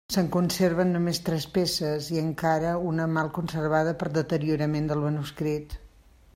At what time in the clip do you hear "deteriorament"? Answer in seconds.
4.19-4.93